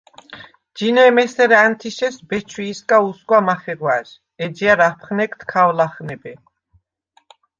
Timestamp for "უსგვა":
3.09-3.39